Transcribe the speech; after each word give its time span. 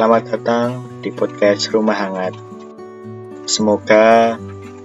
Selamat 0.00 0.32
datang 0.32 0.68
di 1.04 1.12
podcast 1.12 1.68
Rumah 1.76 1.92
Hangat. 1.92 2.32
Semoga 3.44 4.32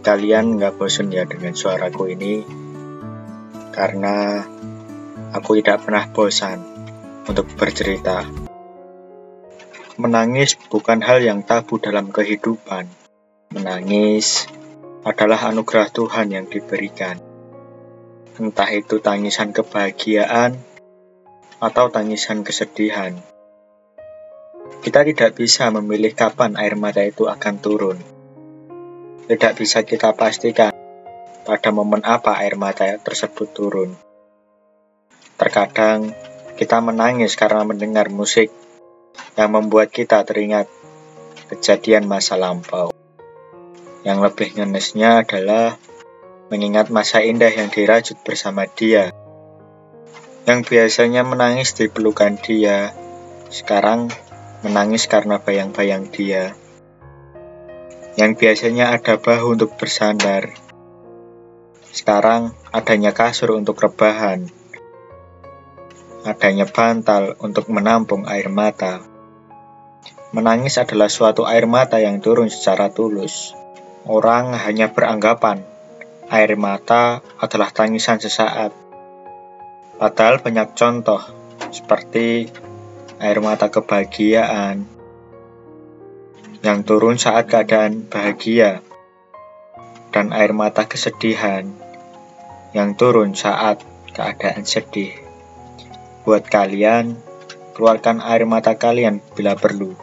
kalian 0.03 0.59
nggak 0.59 0.75
bosan 0.75 1.07
ya 1.07 1.23
dengan 1.23 1.55
suaraku 1.55 2.11
ini, 2.11 2.43
karena 3.71 4.43
aku 5.31 5.55
tidak 5.63 5.87
pernah 5.87 6.03
bosan 6.11 6.59
untuk 7.31 7.47
bercerita. 7.55 8.27
Menangis 9.95 10.59
bukan 10.67 10.99
hal 10.99 11.23
yang 11.23 11.47
tabu 11.47 11.79
dalam 11.79 12.11
kehidupan. 12.11 12.83
Menangis 13.55 14.51
adalah 15.07 15.47
anugerah 15.47 15.95
Tuhan 15.95 16.35
yang 16.35 16.51
diberikan. 16.51 17.23
Entah 18.35 18.67
itu 18.67 18.99
tangisan 18.99 19.55
kebahagiaan 19.55 20.59
atau 21.63 21.87
tangisan 21.87 22.43
kesedihan 22.43 23.15
kita 24.95 25.11
tidak 25.11 25.35
bisa 25.35 25.67
memilih 25.75 26.15
kapan 26.15 26.55
air 26.55 26.79
mata 26.79 27.03
itu 27.03 27.27
akan 27.27 27.59
turun. 27.59 27.99
Tidak 29.27 29.51
bisa 29.59 29.83
kita 29.83 30.15
pastikan 30.15 30.71
pada 31.43 31.69
momen 31.75 31.99
apa 32.07 32.39
air 32.39 32.55
mata 32.55 32.87
tersebut 33.03 33.51
turun. 33.51 33.91
Terkadang 35.35 36.15
kita 36.55 36.79
menangis 36.79 37.35
karena 37.35 37.67
mendengar 37.67 38.07
musik 38.07 38.55
yang 39.35 39.51
membuat 39.51 39.91
kita 39.91 40.23
teringat 40.23 40.71
kejadian 41.51 42.07
masa 42.07 42.39
lampau. 42.39 42.95
Yang 44.07 44.31
lebih 44.31 44.63
ngenesnya 44.63 45.27
adalah 45.27 45.75
mengingat 46.47 46.87
masa 46.87 47.19
indah 47.19 47.51
yang 47.51 47.67
dirajut 47.67 48.15
bersama 48.23 48.63
dia. 48.63 49.11
Yang 50.47 50.71
biasanya 50.71 51.27
menangis 51.27 51.75
di 51.75 51.91
pelukan 51.91 52.39
dia, 52.39 52.95
sekarang 53.51 54.07
menangis 54.61 55.09
karena 55.09 55.41
bayang-bayang 55.41 56.07
dia. 56.13 56.53
Yang 58.15 58.31
biasanya 58.39 58.95
ada 58.95 59.19
bahu 59.19 59.59
untuk 59.59 59.75
bersandar, 59.75 60.55
sekarang 61.91 62.55
adanya 62.71 63.11
kasur 63.11 63.55
untuk 63.55 63.75
rebahan, 63.79 64.47
adanya 66.23 66.63
bantal 66.67 67.35
untuk 67.43 67.67
menampung 67.67 68.23
air 68.27 68.47
mata. 68.47 69.03
Menangis 70.31 70.79
adalah 70.79 71.07
suatu 71.07 71.47
air 71.47 71.67
mata 71.67 71.99
yang 71.99 72.19
turun 72.19 72.51
secara 72.51 72.91
tulus. 72.91 73.55
Orang 74.03 74.51
hanya 74.55 74.91
beranggapan 74.91 75.63
air 76.29 76.57
mata 76.57 77.21
adalah 77.37 77.69
tangisan 77.71 78.17
sesaat. 78.17 78.73
Padahal 79.95 80.43
banyak 80.43 80.75
contoh 80.75 81.21
seperti 81.71 82.49
air 83.25 83.41
mata 83.41 83.73
kebahagiaan 83.73 84.85
yang 86.61 86.85
turun 86.85 87.17
saat 87.17 87.49
keadaan 87.49 88.05
bahagia, 88.05 88.85
dan 90.13 90.29
air 90.29 90.53
mata 90.53 90.85
kesedihan 90.85 91.65
yang 92.77 92.93
turun 92.93 93.33
saat 93.33 93.81
keadaan 94.13 94.61
sedih. 94.61 95.17
Buat 96.21 96.53
kalian, 96.53 97.17
keluarkan 97.73 98.21
air 98.21 98.45
mata 98.45 98.77
kalian 98.77 99.25
bila 99.33 99.57
perlu. 99.57 99.97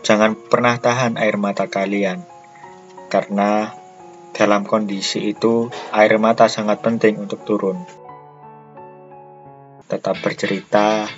Jangan 0.00 0.32
pernah 0.48 0.80
tahan 0.80 1.20
air 1.20 1.36
mata 1.36 1.68
kalian, 1.68 2.24
karena 3.12 3.76
dalam 4.32 4.64
kondisi 4.64 5.36
itu 5.36 5.68
air 5.92 6.16
mata 6.16 6.48
sangat 6.48 6.80
penting 6.80 7.20
untuk 7.20 7.44
turun. 7.44 7.76
Tetap 9.88 10.20
bercerita, 10.20 11.08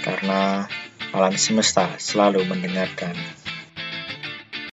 karena 0.00 0.66
alam 1.10 1.34
semesta 1.34 1.96
selalu 1.98 2.44
mendengarkan. 2.46 3.16